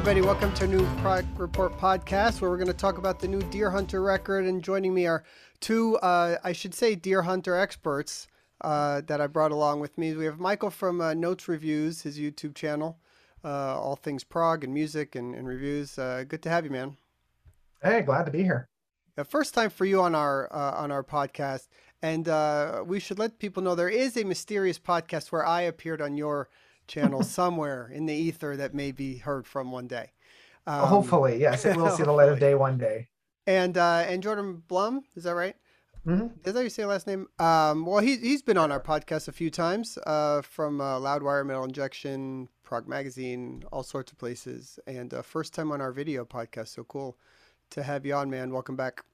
[0.00, 0.26] everybody.
[0.26, 3.42] Welcome to a new Prog Report podcast where we're going to talk about the new
[3.50, 4.46] Dear Hunter record.
[4.46, 5.24] And joining me are
[5.60, 8.26] two, uh, I should say, Dear Hunter experts
[8.62, 10.14] uh, that I brought along with me.
[10.14, 12.98] We have Michael from uh, Notes Reviews, his YouTube channel,
[13.44, 15.98] uh, all things prog and music and, and reviews.
[15.98, 16.96] Uh, good to have you, man.
[17.82, 18.70] Hey, glad to be here.
[19.16, 21.68] The first time for you on our uh, on our podcast,
[22.00, 22.26] and
[22.88, 26.48] we should let people know there is a mysterious podcast where I appeared on your
[26.90, 30.12] channel somewhere in the ether that may be heard from one day.
[30.66, 33.08] Um, hopefully, yes, it will see the light of day one day.
[33.46, 35.56] And uh, and Jordan Blum, is that right?
[36.06, 36.26] Mm-hmm.
[36.44, 37.26] Is that how you say last name?
[37.38, 41.46] Um, well, he he's been on our podcast a few times, uh, from uh, Loudwire,
[41.46, 46.24] Metal Injection, Prog Magazine, all sorts of places, and uh, first time on our video
[46.24, 46.68] podcast.
[46.68, 47.16] So cool
[47.70, 48.52] to have you on, man.
[48.52, 49.04] Welcome back.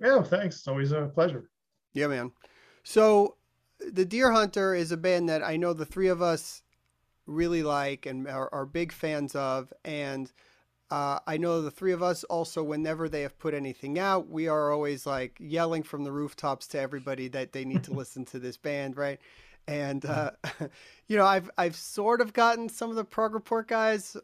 [0.00, 0.56] Yeah, thanks.
[0.56, 1.48] It's always a pleasure.
[1.94, 2.32] Yeah, man.
[2.82, 3.36] So,
[3.80, 6.62] the Dear Hunter is a band that I know the three of us
[7.26, 9.72] really like and are, are big fans of.
[9.84, 10.30] And
[10.90, 14.48] uh, I know the three of us also, whenever they have put anything out, we
[14.48, 18.38] are always like yelling from the rooftops to everybody that they need to listen to
[18.38, 19.20] this band, right?
[19.66, 20.30] And uh,
[21.08, 24.16] you know, I've I've sort of gotten some of the prog report guys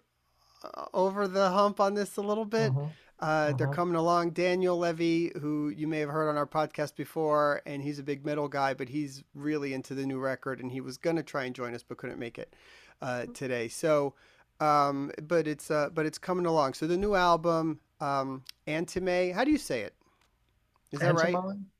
[0.62, 2.70] uh, over the hump on this a little bit.
[2.70, 2.84] Mm-hmm.
[3.20, 3.52] Uh, uh-huh.
[3.56, 4.30] They're coming along.
[4.30, 8.24] Daniel Levy, who you may have heard on our podcast before, and he's a big
[8.24, 11.44] metal guy, but he's really into the new record, and he was going to try
[11.44, 12.54] and join us, but couldn't make it
[13.02, 13.68] uh, today.
[13.68, 14.14] So,
[14.60, 16.74] um, but it's uh, but it's coming along.
[16.74, 19.34] So the new album, um, Antimai.
[19.34, 19.94] How do you say it?
[20.92, 21.34] Is that right?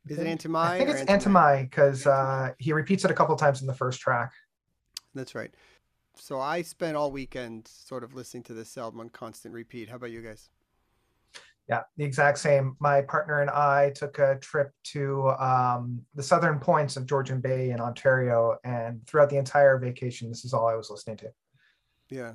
[0.09, 0.57] Is it Antimai?
[0.57, 4.01] I think it's Antimai because uh, he repeats it a couple times in the first
[4.01, 4.33] track.
[5.15, 5.55] That's right.
[6.17, 9.89] So I spent all weekend sort of listening to this album on constant repeat.
[9.89, 10.51] How about you guys?
[11.73, 12.77] Yeah, the exact same.
[12.81, 17.71] My partner and I took a trip to um, the southern points of Georgian Bay
[17.71, 21.33] in Ontario, and throughout the entire vacation, this is all I was listening to.
[22.11, 22.33] Yeah.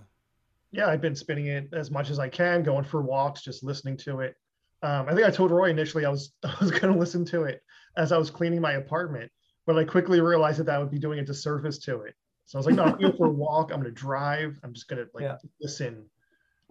[0.71, 3.95] Yeah, I've been spinning it as much as I can, going for walks, just listening
[3.97, 4.35] to it.
[4.81, 7.43] Um, I think I told Roie initially I was I was going to listen to
[7.43, 7.61] it
[7.95, 9.31] as I was cleaning my apartment,
[9.67, 12.15] but I quickly realized that that would be doing a disservice to it.
[12.47, 13.69] So I was like, no, I'm going for a walk.
[13.71, 14.59] I'm going to drive.
[14.63, 15.37] I'm just going to like yeah.
[15.61, 16.07] listen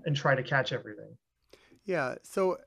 [0.04, 1.16] and try to catch everything.
[1.86, 2.58] Yeah, so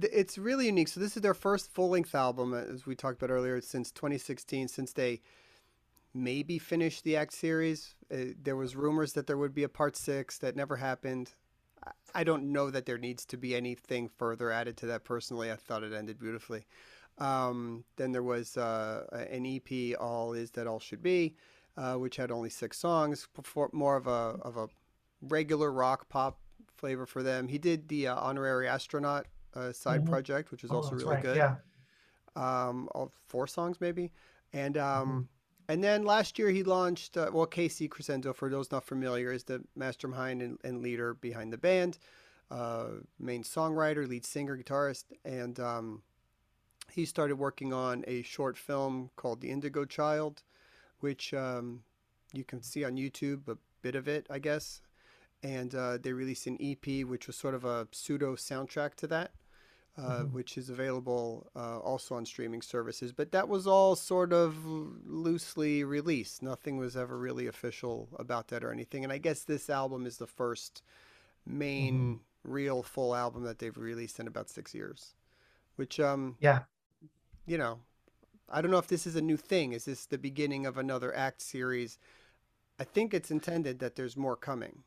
[0.00, 0.88] it's really unique.
[0.88, 4.68] So this is their first full-length album, as we talked about earlier, since 2016.
[4.68, 5.20] Since they
[6.14, 9.96] maybe finished the Act series, uh, there was rumors that there would be a part
[9.96, 11.30] six that never happened.
[12.14, 15.04] I don't know that there needs to be anything further added to that.
[15.04, 16.66] Personally, I thought it ended beautifully.
[17.18, 21.34] Um, then there was uh, an EP, "All Is That All Should Be,"
[21.76, 23.26] uh, which had only six songs,
[23.72, 24.68] more of a of a
[25.20, 26.38] regular rock pop
[26.76, 27.48] flavor for them.
[27.48, 30.10] He did the uh, honorary astronaut uh, side mm-hmm.
[30.10, 31.22] project, which is oh, also really right.
[31.22, 31.36] good.
[31.36, 31.56] Yeah.
[32.34, 32.88] Um,
[33.28, 34.10] four songs maybe,
[34.52, 35.20] and um, mm-hmm.
[35.68, 37.16] and then last year he launched.
[37.16, 41.52] Uh, well, Casey Crescenzo for those not familiar, is the mastermind and, and leader behind
[41.52, 41.98] the band,
[42.50, 42.86] uh,
[43.18, 46.02] main songwriter, lead singer, guitarist, and um,
[46.90, 50.42] he started working on a short film called The Indigo Child,
[51.00, 51.82] which um,
[52.32, 54.80] you can see on YouTube a bit of it, I guess
[55.42, 59.32] and uh, they released an EP, which was sort of a pseudo soundtrack to that,
[59.98, 60.34] uh, mm-hmm.
[60.34, 63.12] which is available uh, also on streaming services.
[63.12, 66.42] But that was all sort of loosely released.
[66.42, 69.04] Nothing was ever really official about that or anything.
[69.04, 70.82] And I guess this album is the first
[71.44, 72.52] main mm-hmm.
[72.52, 75.14] real full album that they've released in about six years.
[75.76, 76.60] Which, um, yeah,
[77.46, 77.80] you know,
[78.48, 79.72] I don't know if this is a new thing.
[79.72, 81.98] Is this the beginning of another act series?
[82.78, 84.84] I think it's intended that there's more coming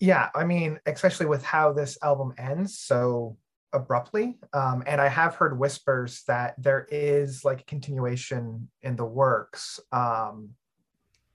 [0.00, 3.36] yeah i mean especially with how this album ends so
[3.76, 9.04] abruptly um, and i have heard whispers that there is like a continuation in the
[9.04, 10.50] works um,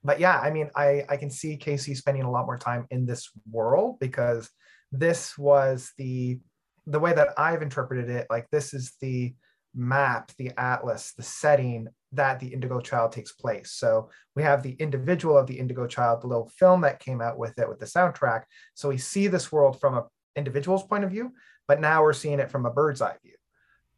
[0.04, 3.06] but yeah i mean i i can see casey spending a lot more time in
[3.06, 4.50] this world because
[4.90, 6.38] this was the
[6.86, 9.32] the way that i've interpreted it like this is the
[9.74, 13.72] map, the atlas, the setting that the Indigo Child takes place.
[13.72, 17.38] So we have the individual of the Indigo Child, the little film that came out
[17.38, 18.42] with it with the soundtrack.
[18.74, 20.04] So we see this world from an
[20.36, 21.32] individual's point of view,
[21.68, 23.34] but now we're seeing it from a bird's eye view.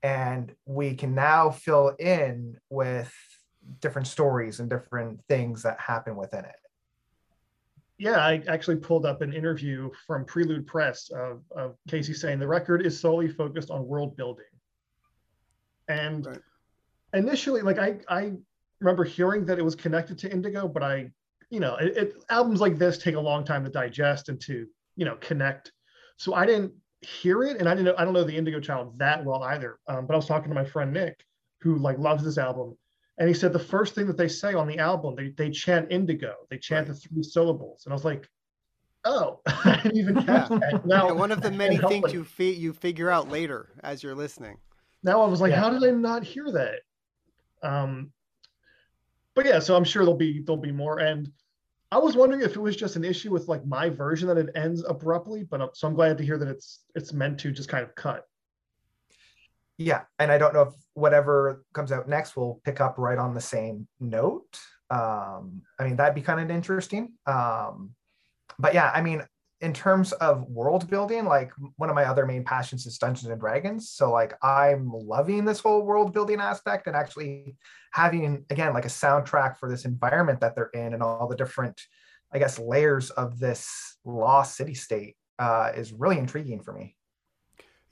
[0.02, 3.12] And we can now fill in with
[3.80, 6.56] different stories and different things that happen within it.
[7.96, 12.46] Yeah, I actually pulled up an interview from Prelude Press of, of Casey saying the
[12.46, 14.44] record is solely focused on world building
[15.88, 16.40] and right.
[17.12, 18.32] initially, like I, I
[18.80, 21.10] remember hearing that it was connected to Indigo, but I,
[21.50, 24.66] you know, it, it, albums like this take a long time to digest and to,
[24.96, 25.72] you know, connect.
[26.16, 26.72] So I didn't
[27.04, 29.78] hear it, and I didn't know, I don't know the Indigo Child that well either.
[29.88, 31.24] Um, but I was talking to my friend Nick,
[31.60, 32.76] who like loves this album,
[33.18, 35.90] and he said the first thing that they say on the album, they they chant
[35.90, 36.94] Indigo, they chant right.
[36.96, 38.28] the three syllables, and I was like,
[39.04, 40.58] oh, I didn't even catch Yeah.
[40.58, 40.86] that.
[40.86, 44.14] Now, Yeah, one of the many things you fi- you figure out later as you're
[44.14, 44.58] listening.
[45.02, 45.60] now I was like, Yeah.
[45.60, 46.80] how did I not hear that?
[47.62, 48.12] Um,
[49.34, 50.98] but yeah, so I'm sure there'll be there'll be more.
[51.00, 51.30] And
[51.90, 54.50] I was wondering if it was just an issue with like my version that it
[54.54, 55.44] ends abruptly.
[55.44, 57.94] But uh, so I'm glad to hear that it's it's meant to just kind of
[57.94, 58.24] cut.
[59.76, 63.34] Yeah, and I don't know if whatever comes out next will pick up right on
[63.34, 64.58] the same note.
[64.90, 67.12] Um, I mean, that'd be kind of interesting.
[67.26, 67.90] Um,
[68.58, 69.24] but yeah, I mean,
[69.60, 73.40] in terms of world building, like one of my other main passions is Dungeons and
[73.40, 73.90] Dragons.
[73.90, 77.56] So like I'm loving this whole world building aspect and actually
[77.92, 81.80] having again like a soundtrack for this environment that they're in and all the different,
[82.32, 86.96] I guess, layers of this lost city state uh, is really intriguing for me.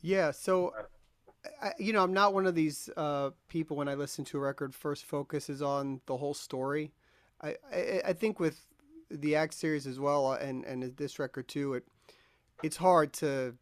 [0.01, 0.73] Yeah, so
[1.61, 4.41] I, you know, I'm not one of these uh, people when I listen to a
[4.41, 4.75] record.
[4.75, 6.93] First focus is on the whole story.
[7.41, 8.61] I, I, I think with
[9.13, 11.85] the Act series as well, uh, and and this record too, it
[12.63, 13.55] it's hard to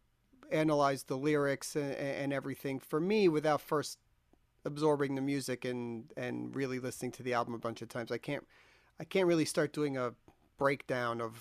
[0.51, 3.97] analyze the lyrics and, and everything for me without first
[4.65, 8.11] absorbing the music and and really listening to the album a bunch of times.
[8.11, 8.45] I can't
[8.99, 10.13] I can't really start doing a
[10.57, 11.39] breakdown of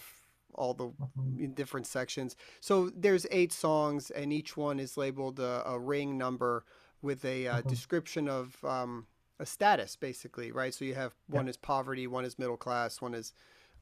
[0.54, 0.92] all the
[1.38, 2.36] in different sections.
[2.60, 6.64] So there's eight songs, and each one is labeled a, a ring number
[7.02, 7.68] with a uh, Mhm.
[7.68, 9.06] description of um,
[9.38, 10.74] a status, basically, right?
[10.74, 11.38] So you have Yeah.
[11.38, 13.32] one is poverty, one is middle class, one is,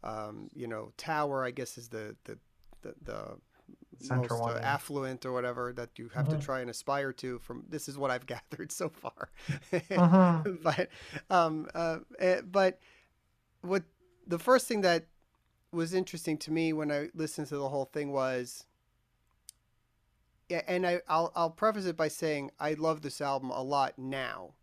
[0.02, 1.44] um, you know, tower.
[1.44, 2.38] I guess is the the
[2.82, 3.38] the, the
[4.00, 7.38] most uh, affluent or whatever that you have to try and aspire to.
[7.40, 9.30] From this is what I've gathered so far.
[9.96, 10.44] Mhm.
[10.62, 10.88] but
[11.30, 12.78] um, uh, eh, but
[13.62, 13.84] what
[14.26, 15.06] the first thing that
[15.72, 18.66] was interesting to me when I listened to the whole thing was
[20.48, 23.98] yeah, and I I'll I'll preface it by saying I love this album a lot
[23.98, 24.54] now.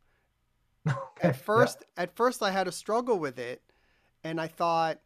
[1.18, 3.62] Okay, At first, at first I had a struggle with it,
[4.24, 5.00] and I thought,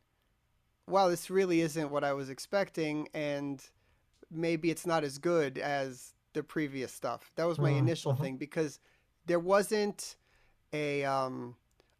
[0.89, 3.63] wow, this really isn't what I was expecting, and
[4.31, 7.31] maybe it's not as good as the previous stuff.
[7.35, 8.21] That was my Mm, initial mhm.
[8.21, 8.79] thing because
[9.25, 10.15] there wasn't
[10.73, 11.55] a um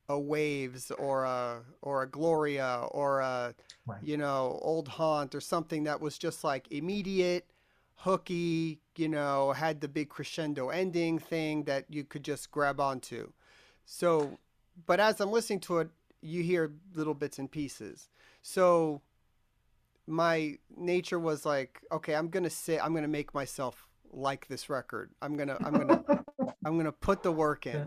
[0.10, 3.56] a waves or a or a gloria or a
[3.86, 4.02] Right.
[4.02, 7.46] you know old haunt or something that was just like immediate
[7.96, 13.32] hooky you know had the big crescendo ending thing that you could just grab onto
[13.86, 14.38] so
[14.86, 15.90] but as i'm listening to it
[16.22, 18.10] you hear little bits and pieces.
[18.42, 19.02] So
[20.08, 25.12] my nature was like okay i'm gonna sit i'm gonna make myself like this record.
[25.22, 26.04] I'm gonna i'm gonna
[26.66, 27.86] i'm gonna put the work in Yeah.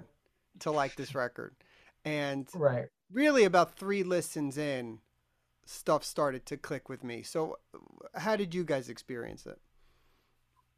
[0.60, 1.56] to like this record.
[2.04, 2.86] And right.
[3.12, 4.98] really about three listens in
[5.66, 7.22] stuff started to click with me.
[7.22, 7.58] So
[8.14, 9.58] how did you guys experience it?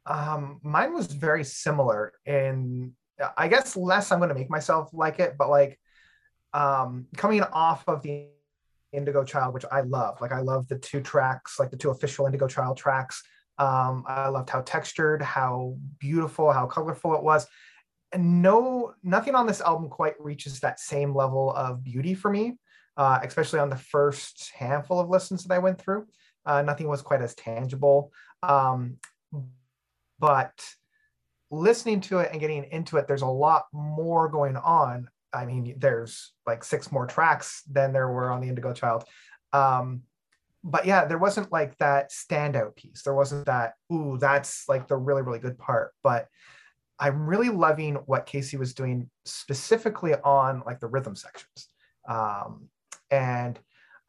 [0.07, 2.93] Um, mine was very similar in
[3.37, 5.79] I guess less I'm gonna make myself like it, but like
[6.55, 8.27] um coming off of the
[8.95, 10.19] Indigo Child, which I love.
[10.21, 13.23] Like I love the two tracks, like the two official Indigo Child tracks.
[13.57, 17.47] Um, I loved how textured, how beautiful, how colorful it was.
[18.11, 22.57] And no, nothing on this album quite reaches that same level of beauty for me,
[22.97, 26.07] uh, especially on the first handful of listens that I went through.
[26.45, 28.11] Uh, nothing was quite as tangible.
[28.43, 28.97] Um,
[30.19, 30.53] but
[31.51, 35.09] listening to it and getting into it, there's a lot more going on.
[35.35, 39.03] I mean, there's like six more tracks than there were on the Indigo Child.
[39.53, 40.01] Um,
[40.63, 43.03] but yeah, there wasn't like that standout piece.
[43.03, 45.91] There wasn't that, ooh, that's like the really, really good part.
[46.01, 46.27] But
[46.97, 51.67] I'm really loving what Casey was doing specifically on like the rhythm sections.
[52.07, 52.69] Um,
[53.11, 53.59] and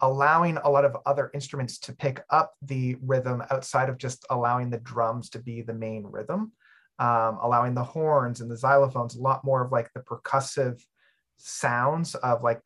[0.00, 4.70] allowing a lot of other instruments to pick up the rhythm outside of just allowing
[4.70, 6.52] the drums to be the main rhythm,
[6.98, 10.80] um, allowing the horns and the xylophones a lot more of like the percussive
[11.36, 12.62] sounds of like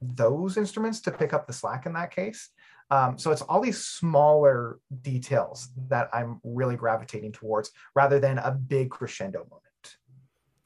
[0.00, 2.50] those instruments to pick up the slack in that case.
[2.90, 8.50] Um, so it's all these smaller details that I'm really gravitating towards rather than a
[8.50, 9.96] big crescendo moment.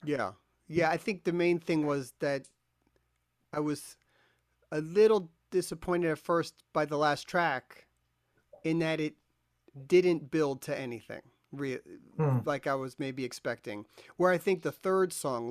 [0.04, 0.32] Yeah.
[0.66, 2.48] Yeah, I think the main thing was that
[3.52, 3.96] I was
[4.72, 7.86] a little disappointed at first by the last track
[8.64, 9.14] in that it
[9.86, 11.20] didn't build to anything
[11.52, 11.80] re-
[12.16, 12.38] Hmm.
[12.44, 13.84] like I was maybe expecting.
[14.16, 15.50] Where I think the third song,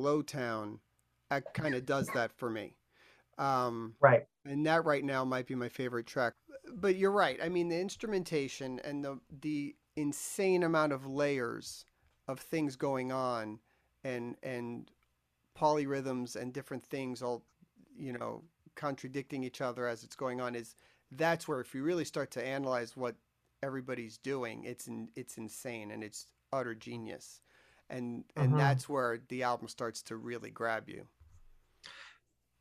[1.41, 2.75] Lowtown, kind of does that for me.
[3.37, 4.27] Um, Right.
[4.45, 6.33] and that right now might be my favorite track.
[6.75, 7.39] But you're right.
[7.41, 11.85] I mean, the instrumentation and the the insane amount of layers
[12.27, 13.59] of things going on,
[14.03, 14.89] and and
[15.57, 17.43] polyrhythms and different things all,
[17.95, 18.43] you know,
[18.75, 20.75] contradicting each other as it's going on is
[21.11, 23.15] that's where if you really start to analyze what
[23.61, 27.41] everybody's doing, it's in, it's insane and it's utter genius,
[27.89, 28.59] and and Mhm.
[28.59, 31.07] that's where the album starts to really grab you.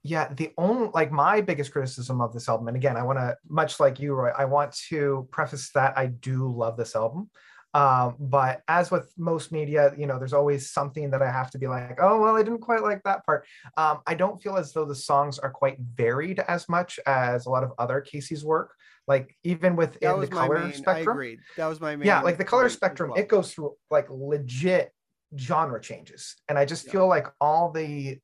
[0.05, 3.37] Yeah, the only like my biggest criticism of this album, and again, I want to
[3.49, 7.31] much like you, Roie, I want to preface that I do love this album.
[7.75, 11.59] Um, but as with most media, you know, there's always something that I have to
[11.59, 13.47] be like, oh, well, I didn't quite like that part.
[13.77, 17.51] Um, I don't feel as though the songs are quite varied as much as a
[17.51, 18.75] lot of other Casey's work.
[19.09, 21.37] Like even within the color main, spectrum.
[21.57, 22.07] That was my main.
[22.07, 23.19] Yeah, like the color spectrum, well.
[23.19, 24.93] it goes through like legit
[25.37, 26.37] genre changes.
[26.49, 26.93] And I just yeah.
[26.93, 28.19] feel like all the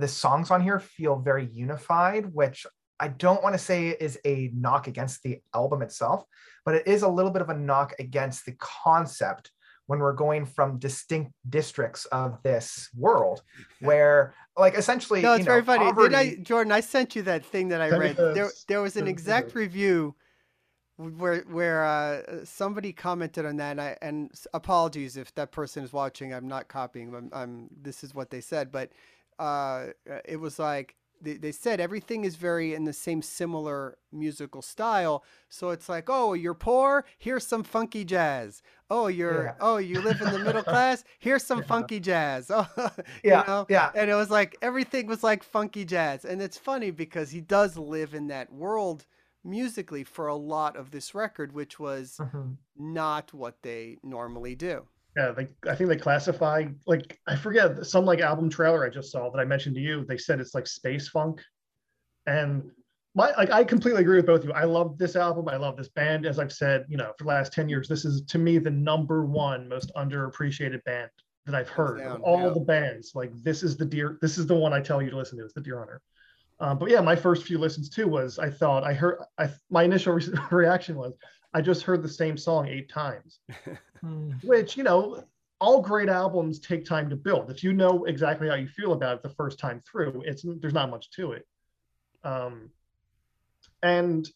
[0.00, 2.66] the songs on here feel very unified, which
[2.98, 6.24] I don't want to say is a knock against the album itself,
[6.64, 9.50] but it is a little bit of a knock against the concept
[9.86, 13.42] when we're going from distinct districts of this world
[13.80, 15.84] where like essentially no it's very know, funny.
[15.86, 16.14] Poverty...
[16.14, 18.16] I, jordan i sent you that thing that i read.
[18.16, 20.14] there, there was an exact review
[20.96, 25.92] where where uh, somebody commented on that and, I, and apologies if that person is
[25.92, 26.34] watching.
[26.34, 28.90] I'm not copying I'm, I'm this is what they said but
[29.40, 29.86] uh,
[30.24, 35.24] it was like they, they said everything is very in the same similar musical style.
[35.48, 37.04] So it's like, oh, you're poor.
[37.18, 38.62] Here's some funky jazz.
[38.90, 39.54] Oh, you're yeah.
[39.60, 41.04] oh, you live in the middle class.
[41.18, 41.64] Here's some yeah.
[41.64, 42.50] funky jazz.
[42.60, 42.90] Oh,
[43.24, 43.66] yeah, you know?
[43.68, 43.90] yeah.
[43.94, 47.76] And it was like everything was like funky jazz, and it's funny because he does
[47.76, 49.06] live in that world
[49.42, 52.52] musically for a lot of this record, which was mm-hmm.
[52.76, 54.86] not what they normally do.
[55.16, 59.10] Yeah, they, I think they classify like I forget some like album trailer I just
[59.10, 60.04] saw that I mentioned to you.
[60.04, 61.40] They said it's like space funk,
[62.26, 62.70] and
[63.14, 64.52] my like I completely agree with both of you.
[64.52, 65.48] I love this album.
[65.48, 66.26] I love this band.
[66.26, 68.70] As I've said, you know, for the last ten years, this is to me the
[68.70, 71.10] number one most underappreciated band
[71.46, 72.50] that I've heard down, of all yeah.
[72.50, 73.12] the bands.
[73.14, 74.16] Like this is the Dear.
[74.22, 75.44] This is the one I tell you to listen to.
[75.44, 76.00] It's the Dear Hunter.
[76.60, 79.18] Um, but yeah, my first few listens too was I thought I heard.
[79.38, 81.14] I my initial re- reaction was
[81.52, 83.40] I just heard the same song eight times,
[84.00, 84.32] hmm.
[84.42, 85.24] which, you know,
[85.60, 87.50] all great albums take time to build.
[87.50, 90.74] If you know exactly how you feel about it the first time through, it's there's
[90.74, 91.46] not much to it.
[92.24, 92.70] Um,
[93.82, 94.28] and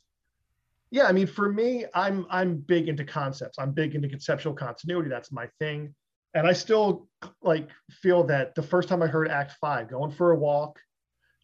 [0.91, 3.59] yeah, I mean, for me, I'm I'm big into concepts.
[3.59, 5.09] I'm big into conceptual continuity.
[5.09, 5.95] That's my thing.
[6.35, 7.09] And I still
[7.43, 10.79] like feel that the first time I heard Act Five, going for a walk,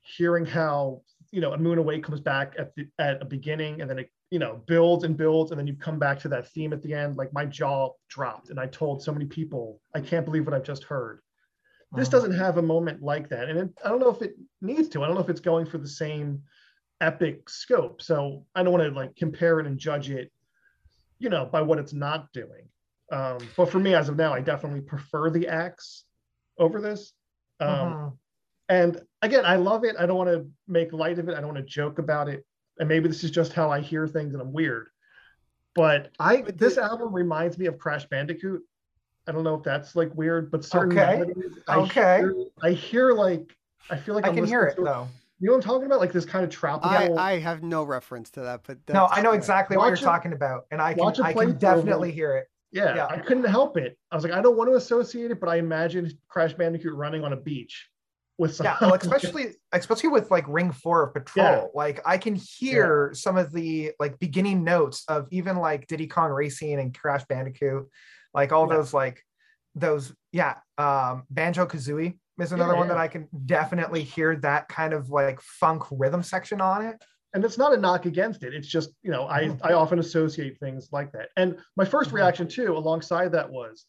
[0.03, 3.89] hearing how you know a moon away comes back at the at a beginning and
[3.89, 6.73] then it you know builds and builds and then you come back to that theme
[6.73, 10.25] at the end like my jaw dropped and i told so many people i can't
[10.25, 11.21] believe what i've just heard.
[11.93, 12.19] This uh-huh.
[12.19, 15.03] doesn't have a moment like that and it, i don't know if it needs to.
[15.03, 16.43] I don't know if it's going for the same
[17.01, 18.01] epic scope.
[18.01, 20.31] So i don't want to like compare it and judge it
[21.19, 22.69] you know by what it's not doing.
[23.13, 26.05] Um, but for me as of now i definitely prefer the acts
[26.59, 27.13] over this.
[27.59, 28.11] Um, uh-huh.
[28.69, 29.97] and again i love it.
[29.99, 31.35] I don't want to make light of it.
[31.37, 32.45] I don't want to joke about it
[32.81, 34.89] and maybe this is just how I hear things and I'm weird.
[35.77, 38.63] But I but this the, album reminds me of Crash Bandicoot.
[39.29, 41.19] I don't know if that's like weird, but certain okay.
[41.19, 42.19] melodies, I okay.
[42.19, 42.35] Hear,
[42.65, 43.55] I hear like
[43.91, 45.09] I feel like I I'm can hear it to, though.
[45.39, 46.01] You know what I'm talking about?
[46.01, 47.19] Like this kind of tropical.
[47.19, 50.01] I, I have no reference to that, but no, I know exactly what you're it,
[50.01, 52.49] talking about, and I can I can definitely hear it.
[52.73, 53.99] Yeah, yeah, I couldn't help it.
[54.11, 57.25] I was like, I don't want to associate it, but I imagine Crash Bandicoot running
[57.25, 57.90] on a beach
[58.41, 61.67] with some yeah well, especially especially with like ring four of patrol yeah.
[61.75, 63.15] like i can hear yeah.
[63.17, 67.87] some of the like beginning notes of even like diddy kong racing and crash bandicoot
[68.33, 68.77] like all yeah.
[68.77, 69.23] those like
[69.75, 74.95] those yeah um banjo kazooie is another one that i can definitely hear that kind
[74.95, 76.97] of like funk rhythm section on it
[77.35, 80.59] and it's not a knock against it it's just you know i i often associate
[80.59, 82.17] things like that and my first mm-hmm.
[82.17, 83.85] reaction too alongside that was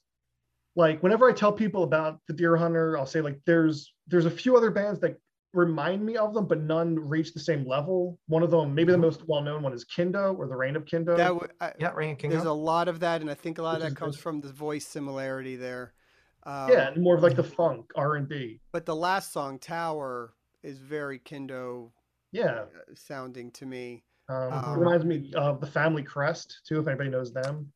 [0.76, 4.32] like whenever I tell people about the Dear Hunter, I'll say like there's there's a
[4.32, 5.20] few other bands that
[5.54, 8.20] remind me of them, but none reach the same level.
[8.28, 9.06] One of them, maybe the mm-hmm.
[9.06, 11.18] most well-known one, is Kindo or the Reign of Kindo.
[11.18, 12.32] That w- I, yeah, Reign of Kindo.
[12.32, 14.22] There's a lot of that, and I think a lot Which of that comes good.
[14.22, 15.94] from the voice similarity there.
[16.44, 18.60] Um, yeah, and more of like the funk R and B.
[18.72, 21.92] But the last song, Tower, is very Kindo.
[22.32, 22.66] Yeah, uh,
[22.96, 24.04] sounding to me.
[24.30, 27.72] Um, um, reminds me of the Family Crest too, if anybody knows them.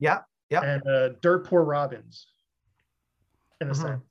[0.00, 0.18] Yeah,
[0.50, 0.62] yeah.
[0.62, 2.26] And uh, Dirt Poor Robins
[3.60, 3.82] in a mm-hmm.
[3.82, 4.02] sense.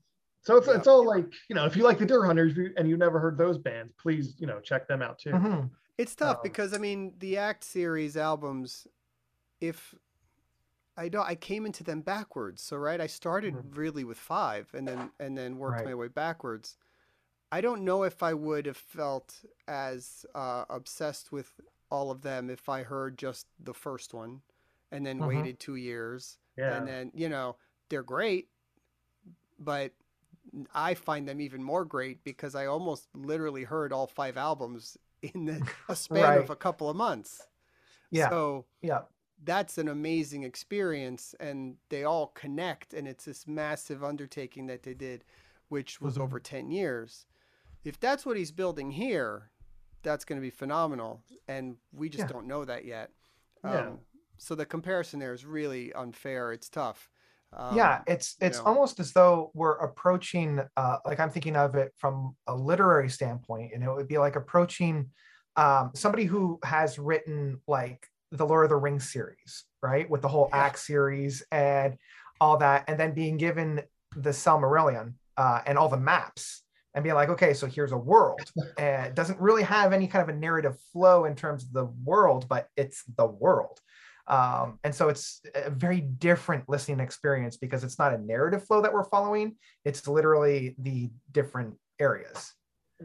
[0.42, 0.76] So it's, yeah.
[0.76, 3.38] it's all like, you know, if you like the Dear Hunters and you never heard
[3.38, 5.32] those bands, please, you know, check them out too.
[5.32, 5.68] Mm-hmm.
[5.98, 8.88] It's tough um, because I mean, the Act series albums,
[9.60, 9.94] if
[10.96, 12.62] I don't, I came into them backwards.
[12.62, 13.78] So, right, I started mm-hmm.
[13.78, 15.86] really with five and then, and then worked right.
[15.86, 16.78] my way backwards.
[17.52, 19.36] I don't know if I would have felt
[19.68, 21.52] as uh, obsessed with
[21.90, 24.42] all of them if I heard just the first one
[24.92, 25.28] and then mm-hmm.
[25.28, 26.38] waited two years.
[26.58, 26.78] Yeah.
[26.78, 27.58] And then, you know,
[27.90, 28.48] they're great
[29.60, 29.92] but
[30.74, 35.46] I find them even more great because I almost literally heard all five albums in
[35.46, 36.40] the, a span right.
[36.40, 37.48] of a couple of months.
[38.12, 38.30] Yeah.
[38.30, 39.02] So yeah,
[39.44, 44.94] that's an amazing experience, and they all connect, and it's this massive undertaking that they
[44.94, 45.24] did,
[45.70, 46.24] which was mm-hmm.
[46.24, 47.26] over ten years.
[47.86, 49.52] if that's what he's building here,
[50.04, 51.22] that's going to be phenomenal.
[51.48, 52.28] And we just Yeah.
[52.28, 53.12] don't know that yet.
[53.64, 53.92] Um, Yeah.
[54.38, 56.52] So the comparison there is really unfair.
[56.52, 57.10] It's tough.
[57.52, 58.66] Um, yeah it's you it's know.
[58.66, 63.72] almost as though we're approaching uh like i'm thinking of it from a literary standpoint
[63.74, 65.10] and it would be like approaching
[65.56, 70.28] um somebody who has written like the lord of the rings series right with the
[70.28, 70.66] whole Yeah.
[70.66, 71.98] act series and
[72.40, 73.82] all that and then being given
[74.16, 76.62] the Silmarillion uh and all the maps
[76.94, 78.42] and being like okay so here's a world
[78.78, 81.86] and it doesn't really have any kind of a narrative flow in terms of the
[82.04, 83.80] world but it's the world
[84.30, 88.82] um, and so it's a very different listening experience because it's not a narrative flow
[88.82, 89.56] that we're following
[89.86, 92.54] it's literally the different areas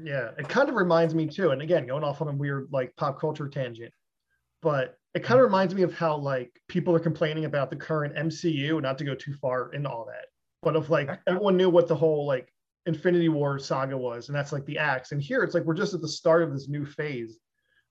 [0.03, 1.51] Yeah, it kind of reminds me too.
[1.51, 3.93] And again, going off on a weird like pop culture tangent,
[4.61, 8.15] but it kind of reminds me of how like people are complaining about the current
[8.17, 8.83] MCU.
[8.83, 10.27] Not to go too far into all that,
[10.63, 12.53] but of like everyone knew what the whole like
[12.87, 15.13] Infinity War saga was, and that's like the acts.
[15.13, 17.39] And here it's like we're just at the start of this new phase.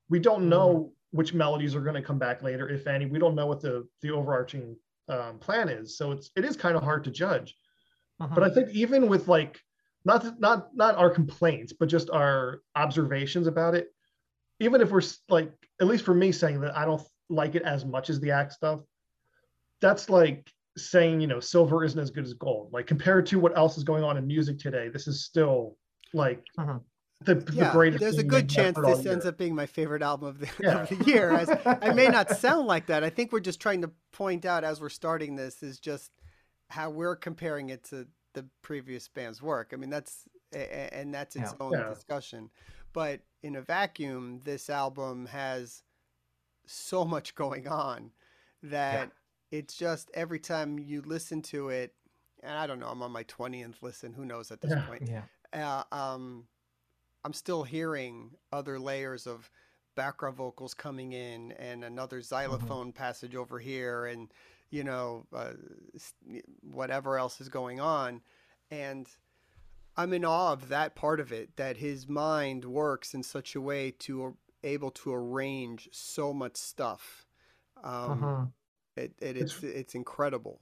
[0.10, 3.06] We don't know which melodies are going to come back later, if any.
[3.06, 4.76] We don't know what the the overarching
[5.08, 7.56] um, plan is, so it's it is kind of hard to judge
[8.20, 9.60] but I think even with like
[10.06, 13.94] not not not our complaints, but just our observations about it,
[14.60, 15.52] even if we're like
[15.82, 18.54] at least for me saying that I don't like it as much as the act
[18.54, 18.82] stuff,
[19.82, 22.72] that's like saying you know silver isn't as good as gold.
[22.72, 25.78] Like compared to what else is going on in music today, this is still
[26.14, 26.82] like Mhm.
[27.26, 28.02] The, the Yeah, greatest.
[28.02, 29.14] there's a good chance this year.
[29.14, 30.82] ends up being my favorite album of the, Yeah.
[30.82, 31.32] of the year.
[31.32, 33.04] As I may not sound like that.
[33.04, 36.12] I think we're just trying to point out as we're starting this is just
[36.70, 39.72] how we're comparing it to the previous band's work.
[39.74, 41.66] I mean, that's and that's its Yeah.
[41.66, 42.50] own discussion.
[42.94, 45.84] But in a vacuum, this album has
[46.66, 48.12] so much going on
[48.62, 49.12] that
[49.52, 51.94] it's just every time you listen to it,
[52.42, 55.24] and I don't know, I'm on my 20th listen, who knows at this point yeah
[55.54, 56.46] uh, um,
[57.26, 59.50] I'm still hearing other layers of
[59.96, 64.32] background vocals coming in and another xylophone passage over here and
[64.72, 65.52] you know uh,
[66.62, 68.22] whatever else is going on.
[68.72, 69.08] And
[69.96, 73.62] i'm in awe of that part of it that his mind works in such a
[73.62, 77.28] way to a- able to arrange so much stuff.
[77.84, 78.52] Um, Mhm.
[78.96, 80.62] it, it, it's it's incredible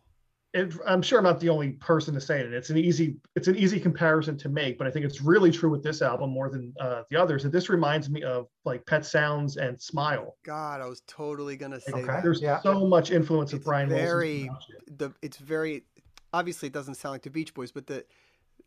[0.53, 2.51] it, I'm sure I'm not the only person to say it.
[2.53, 5.69] It's an easy it's an easy comparison to make, but I think it's really true
[5.69, 7.45] with this album more than uh, the others.
[7.45, 10.35] And this reminds me of like Pet Sounds and Smile.
[10.43, 12.05] god i was totally gonna say Okay.
[12.05, 12.59] that There's Yeah.
[12.61, 14.97] so much influence of It's Brian very- Wilson's production.
[14.97, 15.85] the it's very
[16.33, 18.05] obviously it doesn't sound like the Beach Boys, but the,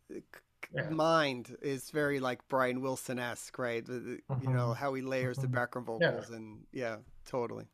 [0.08, 0.22] the
[0.74, 0.88] Yeah.
[0.90, 3.84] mind is very like Brian Wilson esque, right?
[3.84, 5.52] The, the- You know how he layers the Mhm.
[5.52, 6.02] background Mm-hmm.
[6.02, 6.10] Yeah.
[6.12, 7.66] vocals, and yeah, totally.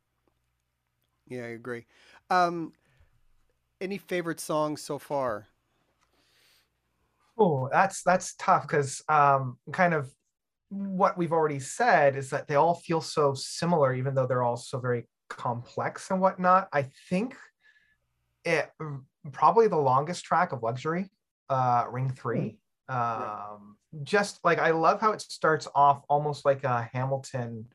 [1.28, 1.86] Yeah, I agree.
[2.28, 2.72] Um,
[3.80, 5.48] any favorite songs so far?
[7.38, 10.12] Oh, that's that's tough because um, kind of
[10.68, 14.56] what we've already said is that they all feel so similar, even though they're all
[14.56, 16.68] so very complex and whatnot.
[16.72, 17.34] I think
[18.44, 18.70] it
[19.32, 21.10] probably the longest track of Luxury,
[21.48, 22.58] uh, Ring Three.
[22.88, 27.66] Um, just like I love how it starts off almost like a Hamilton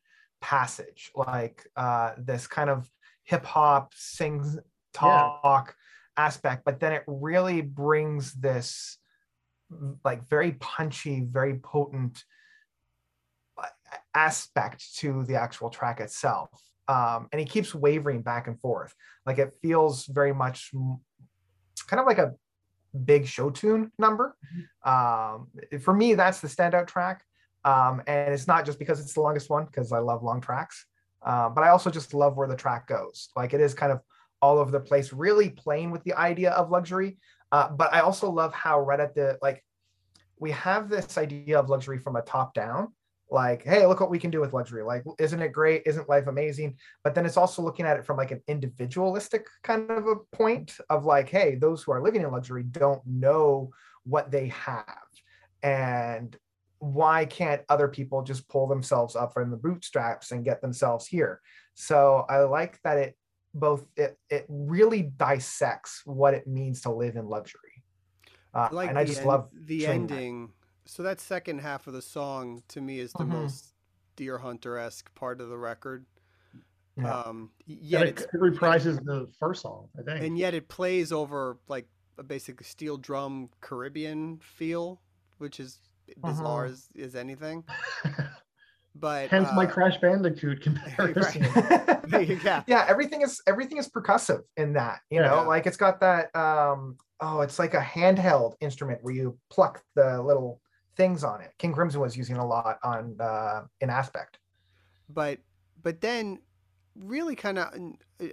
[0.41, 2.89] passage, like uh, this kind of
[3.23, 4.59] hip hop sings
[4.93, 5.75] talk
[6.17, 8.97] aspect, but then it really brings this
[10.03, 12.23] like very punchy, very potent
[13.57, 13.67] uh,
[14.13, 16.49] aspect to the actual track itself.
[16.87, 18.93] Um, and he keeps wavering back and forth.
[19.25, 20.71] Like it feels very much
[21.87, 22.33] kind of like a
[23.03, 24.35] big show tune number.
[24.83, 25.47] Um,
[25.81, 27.23] for me, that's the standout track.
[27.63, 30.85] Um, and it's not just because it's the longest one, because I love long tracks,
[31.25, 33.29] uh, but I also just love where the track goes.
[33.35, 34.01] Like it is kind of
[34.41, 37.17] all over the place, really playing with the idea of luxury.
[37.51, 39.63] Uh, but I also love how right at the like
[40.39, 42.91] we have this idea of luxury from a top down,
[43.29, 44.83] like, hey, look what we can do with luxury.
[44.83, 45.83] Like, isn't it great?
[45.85, 46.75] Isn't life amazing?
[47.03, 50.77] But then it's also looking at it from like an individualistic kind of a point
[50.89, 53.71] of like, hey, those who are living in luxury don't know
[54.03, 54.85] what they have.
[55.63, 56.37] And
[56.79, 61.41] why can't other people just pull themselves up from the bootstraps and get themselves here?
[61.73, 63.17] So I like that it
[63.55, 67.83] both it it really dissects what it means to live in luxury.
[68.53, 70.13] Uh, I like and I just en- love the showing that.
[70.15, 70.53] ending.
[70.85, 73.29] So that second half of the song to me is the Mhm.
[73.29, 73.73] most
[74.15, 76.05] Dear Hunter esque part of the record.
[76.97, 77.13] Yeah.
[77.21, 80.23] Um, y- Yeah, yet it, it's it reprises the first song, I think.
[80.23, 81.87] and yet it plays over like
[82.17, 85.01] a basic steel drum Caribbean feel,
[85.37, 85.79] which is
[86.17, 86.71] bizarre Mhm.
[86.71, 87.65] as, as anything.
[88.97, 91.43] But Hence my uh, Crash Bandicoot comparison.
[92.43, 95.29] yeah, yeah everything is everything is percussive in that you Yeah.
[95.29, 99.83] know like it's got that um oh it's like a handheld instrument where you pluck
[99.95, 100.61] the little
[100.95, 101.51] things on it.
[101.57, 104.39] King Crimson was using a lot on uh, in aspect.
[105.09, 105.39] But
[105.83, 106.39] but then
[106.95, 107.73] really kind of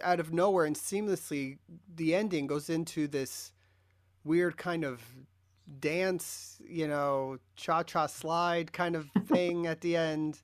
[0.03, 1.59] out of nowhere and seamlessly
[1.97, 3.53] the ending goes into this
[4.25, 5.03] weird kind of
[5.81, 10.41] dance, you know, cha-cha slide kind of thing at the end,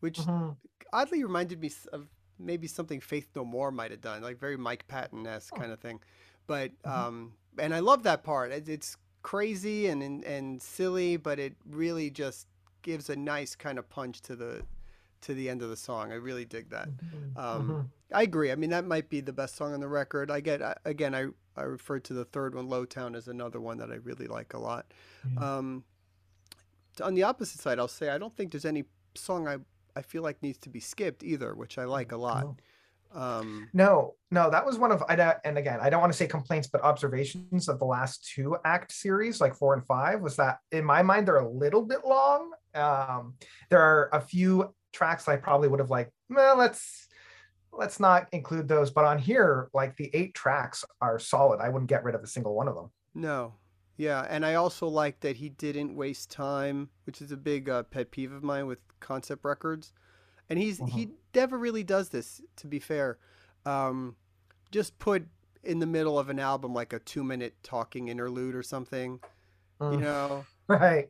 [0.00, 0.50] which mm-hmm.
[0.92, 4.86] oddly reminded me of maybe something Faith No More might have done, like very Mike
[4.88, 5.60] Patton-esque oh.
[5.60, 6.00] kind of thing.
[6.46, 6.90] But mm-hmm.
[6.90, 8.52] um and I love that part.
[8.52, 12.46] It's crazy and, and and silly, but it really just
[12.82, 14.62] gives a nice kind of punch to the
[15.22, 16.12] to the end of the song.
[16.12, 16.88] I really dig that.
[16.88, 17.38] Mm-hmm.
[17.38, 17.80] Um, mm-hmm.
[18.14, 18.52] I agree.
[18.52, 20.30] I mean, that might be the best song on the record.
[20.30, 21.14] I get again.
[21.14, 24.54] I I referred to the third one, Lowtown, as another one that I really like
[24.54, 24.92] a lot.
[25.26, 25.42] Mm-hmm.
[25.42, 25.84] Um,
[27.02, 29.58] on the opposite side, I'll say I don't think there's any song I
[29.96, 32.44] I feel like needs to be skipped either, which I like a lot.
[32.44, 32.56] Oh.
[33.12, 36.26] Um, no, no, that was one of I and again I don't want to say
[36.26, 40.58] complaints, but observations of the last two act series, like four and five, was that
[40.70, 42.50] in my mind they're a little bit long.
[42.74, 43.34] Um,
[43.70, 47.08] there are a few tracks I probably would have like, well, let's
[47.72, 48.90] let's not include those.
[48.90, 51.60] But on here, like the eight tracks are solid.
[51.60, 52.90] I wouldn't get rid of a single one of them.
[53.14, 53.54] No.
[53.98, 57.84] Yeah, and I also like that he didn't waste time, which is a big uh,
[57.84, 59.92] pet peeve of mine with concept records.
[60.48, 61.12] And he's he mm-hmm.
[61.34, 62.40] never really does this.
[62.56, 63.18] To be fair,
[63.64, 64.16] um,
[64.70, 65.26] just put
[65.64, 69.20] in the middle of an album like a two minute talking interlude or something.
[69.80, 69.92] Mm.
[69.92, 71.08] You know, right?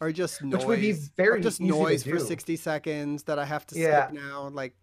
[0.00, 0.52] or just noise.
[0.52, 4.06] Which would be very just noise for sixty seconds that I have to yeah.
[4.06, 4.48] skip now.
[4.48, 4.74] Like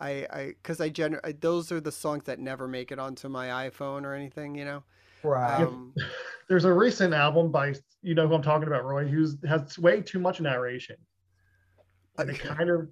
[0.00, 3.68] I, I, because I gener, those are the songs that never make it onto my
[3.68, 4.54] iPhone or anything.
[4.54, 4.82] You know.
[5.24, 5.62] Right.
[5.62, 5.94] Um,
[6.48, 10.00] There's a recent album by you know who I'm talking about, Roie, who's has way
[10.00, 10.96] too much narration.
[12.18, 12.88] And it kind of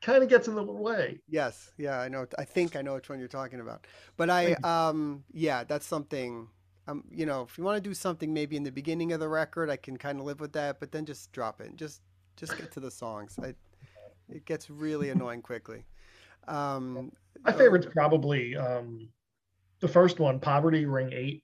[0.00, 1.20] kind of gets in the way.
[1.28, 2.26] Yes, yeah, I know.
[2.38, 3.86] I think I know which one you're talking about.
[4.16, 6.48] But I, um, yeah, that's something
[6.86, 9.28] um, you know, if you want to do something maybe in the beginning of the
[9.28, 10.80] record, I can kind of live with that.
[10.80, 11.76] But then just drop it.
[11.76, 12.02] Just
[12.36, 13.38] just get to the songs.
[13.42, 13.54] I,
[14.28, 15.84] it gets really annoying quickly.
[16.48, 19.08] Um, My favorite's probably um,
[19.80, 21.42] the first one, "Poverty Ring 8.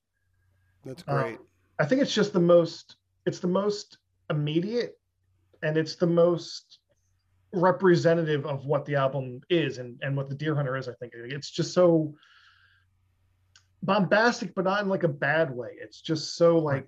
[0.84, 1.36] That's great.
[1.36, 1.46] Um,
[1.78, 2.96] I think it's just the most.
[3.24, 4.98] It's the most immediate,
[5.62, 6.80] and it's the most
[7.52, 10.88] representative of what the album is and and what the Dear Hunter is.
[10.88, 11.12] I think.
[11.14, 12.14] It's just so
[13.82, 15.70] bombastic, but not in like a bad way.
[15.80, 16.86] It's just so like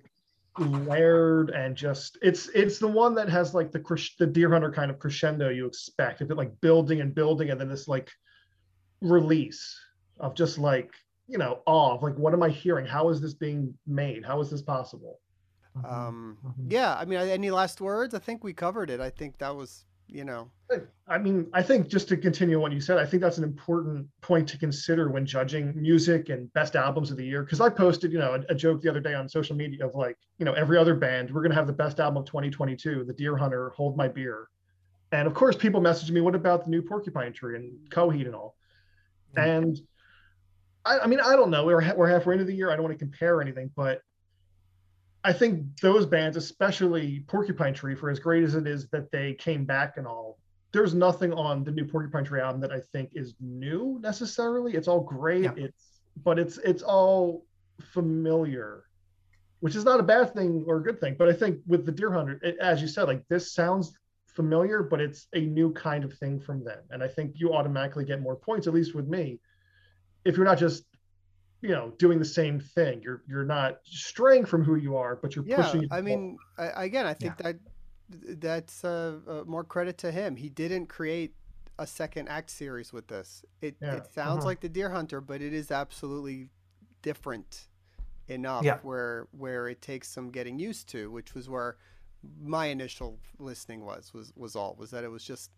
[0.59, 4.91] layered and just it's it's the one that has like the the dear hunter kind
[4.91, 6.21] of crescendo you expect.
[6.21, 8.11] If it like building and building and then this like
[9.01, 9.77] release
[10.19, 10.91] of just like
[11.27, 12.85] you know awe of like what am i hearing?
[12.85, 14.23] How is this being made?
[14.23, 15.19] How is this possible?
[15.75, 16.67] Um mm-hmm.
[16.69, 18.13] yeah i mean any last words?
[18.13, 18.99] I think we covered it.
[18.99, 20.49] I think that was you know.
[21.07, 24.07] I mean i think just to continue what you said i think that's an important
[24.21, 27.43] point to consider when judging music and best albums of the year.
[27.43, 29.93] Because i posted you know a, a, joke the other day on social media of
[29.93, 33.03] like you know every other band we're going to have the best album of 2022
[33.03, 34.47] the dear hunter hold my beer.
[35.11, 38.33] And of course people messaged me what about the new porcupine tree and coheed and
[38.33, 38.55] all?
[39.37, 39.49] Mm-hmm.
[39.49, 39.79] and
[40.85, 41.65] I, I mean i don't know.
[41.65, 42.71] We're, we're halfway into the year.
[42.71, 44.01] I don't want to compare anything but
[45.23, 49.33] I think those bands, especially Porcupine Tree, for as great as it is that they
[49.33, 50.37] came back and all,
[50.73, 54.73] there's nothing on the new Porcupine Tree album that I think is new necessarily.
[54.73, 55.43] It's all great.
[55.43, 55.53] Yeah.
[55.55, 57.45] It's but it's it's all
[57.93, 58.83] familiar,
[59.61, 61.15] which is not a bad thing or a good thing.
[61.17, 64.83] But I think with the Dear Hunter, it, as you said, like this sounds familiar,
[64.83, 66.79] but it's a new kind of thing from them.
[66.89, 69.39] And I think you automatically get more points, at least with me,
[70.25, 70.83] if you're not just
[71.63, 75.35] you know doing the same thing you're you're not straying from who you are but
[75.35, 77.53] you're yeah, pushing i mean I, again i think yeah.
[77.53, 81.33] that that's uh, uh, more credit to him he didn't create
[81.79, 83.95] a second act series with this it, yeah.
[83.95, 84.47] it sounds uh-huh.
[84.47, 86.49] like the dear hunter but it is absolutely
[87.01, 87.69] different
[88.27, 88.77] enough yeah.
[88.83, 91.77] where where it takes some getting used to which was where
[92.41, 95.49] my initial listening was was was all was that it was just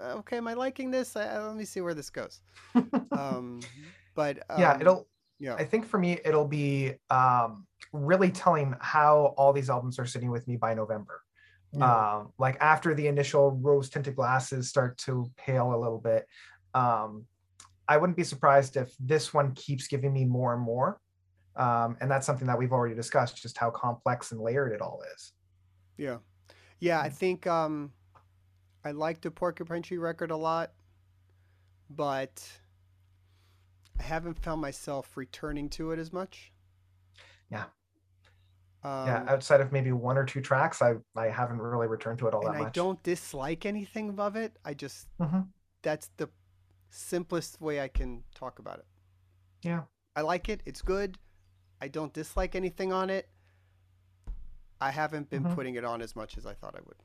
[0.00, 2.42] okay am i liking this I, let me see where this goes
[3.12, 3.60] um
[4.14, 5.08] but um, yeah it'll
[5.40, 5.54] yeah.
[5.54, 10.30] I think for me it'll be um, really telling how all these albums are sitting
[10.30, 11.22] with me by november.
[11.72, 12.16] Yeah.
[12.18, 16.26] um, like after the initial rose tinted glasses start to pale a little bit
[16.74, 17.24] um,
[17.88, 21.00] i wouldn't be surprised if this one keeps giving me more and more.
[21.56, 25.02] Um, and that's something that we've already discussed just how complex and layered it all
[25.14, 25.32] is.
[25.98, 26.18] Yeah.
[26.78, 27.12] Yeah i mm.
[27.12, 27.92] think um,
[28.84, 30.72] i like the porcupine tree record a lot
[31.90, 32.46] but
[33.98, 36.52] I haven't found myself returning to it as much.
[37.50, 37.64] Yeah.
[38.82, 42.28] Um, yeah, outside of maybe one or two tracks, I I haven't really returned to
[42.28, 42.68] it all that much.
[42.68, 44.56] I don't dislike anything of it.
[44.64, 45.40] I just mm-hmm.
[45.82, 46.30] that's the
[46.88, 48.86] simplest way I can talk about it.
[49.62, 49.82] Yeah.
[50.16, 50.62] I like it.
[50.64, 51.18] It's good.
[51.80, 53.28] I don't dislike anything on it.
[54.80, 55.54] I haven't been Mhm.
[55.54, 56.96] putting it on as much as I thought I would.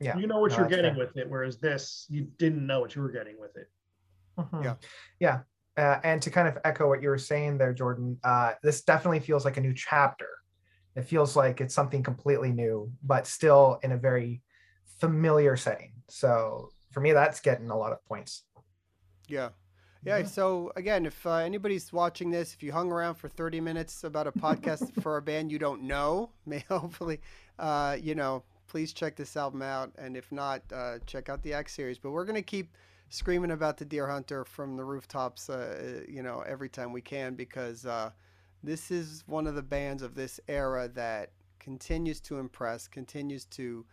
[0.00, 0.16] Yeah.
[0.16, 1.06] You know what no, you're getting fair.
[1.06, 3.68] with it, whereas this, you didn't know what you were getting with it.
[4.38, 4.64] Mhm.
[4.64, 4.76] Yeah.
[5.18, 5.42] Yeah.
[5.78, 9.20] Uh, and to kind of echo what you were saying there, Jordan, uh, this definitely
[9.20, 10.28] feels like a new chapter.
[10.96, 14.42] It feels like it's something completely new, but still in a very
[14.98, 15.92] familiar setting.
[16.08, 18.42] So for me, that's getting a lot of points.
[19.28, 19.50] Yeah.
[20.04, 20.18] Yeah.
[20.18, 20.24] Yeah.
[20.24, 24.26] So again, if uh, anybody's watching this, if you hung around for 30 minutes about
[24.26, 27.20] a podcast for a band you don't know, may hopefully,
[27.60, 29.92] uh, you know, please check this album out.
[29.96, 31.98] And if not, uh, check out the X series.
[31.98, 32.74] But we're going to keep
[33.10, 37.34] screaming about the Dear Hunter from the rooftops, uh, you know, every time we can
[37.34, 38.10] because uh,
[38.62, 43.84] this is one of the bands of this era that continues to impress, continues to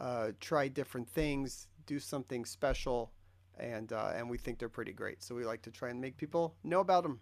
[0.00, 3.12] uh, try different things, do something special
[3.58, 5.22] and uh, and we think they're pretty great.
[5.22, 7.20] So we like to try and make people know about them.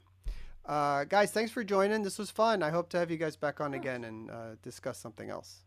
[0.64, 2.02] Uh, guys, thanks for joining.
[2.02, 2.62] This was fun.
[2.62, 5.62] I hope to have you guys back on again and uh, discuss something else.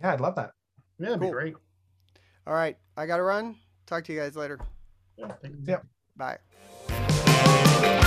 [0.00, 0.52] Yeah, I'd love that.
[0.98, 1.28] Yeah, it'd Cool.
[1.28, 1.54] be great.
[2.46, 3.56] All right, I gotta run.
[3.86, 4.58] Talk to you guys later.
[5.16, 5.32] Yeah.
[5.66, 5.86] Yep.
[6.16, 8.00] Bye.